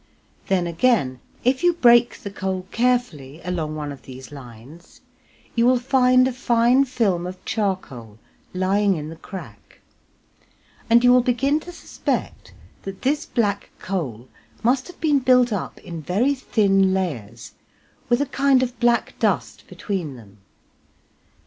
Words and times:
Then 0.47 0.65
again 0.65 1.19
if 1.43 1.61
you 1.63 1.73
break 1.73 2.17
the 2.17 2.31
coal 2.31 2.65
carefully 2.71 3.39
along 3.43 3.75
one 3.75 3.91
of 3.91 4.01
these 4.01 4.31
lines 4.31 5.01
you 5.53 5.67
will 5.67 5.77
find 5.77 6.27
a 6.27 6.33
fine 6.33 6.85
film 6.85 7.27
of 7.27 7.45
charcoal 7.45 8.17
lying 8.51 8.95
in 8.95 9.09
the 9.09 9.15
crack, 9.15 9.79
and 10.89 11.03
you 11.03 11.11
will 11.13 11.21
begin 11.21 11.59
to 11.59 11.71
suspect 11.71 12.51
that 12.81 13.03
this 13.03 13.27
black 13.27 13.69
coal 13.77 14.27
must 14.63 14.87
have 14.87 14.99
been 14.99 15.19
built 15.19 15.53
up 15.53 15.77
in 15.77 16.01
very 16.01 16.33
thin 16.33 16.95
layers, 16.95 17.51
with 18.09 18.21
a 18.21 18.25
kind 18.35 18.63
of 18.63 18.79
black 18.79 19.13
dust 19.19 19.67
between 19.67 20.15
them. 20.15 20.39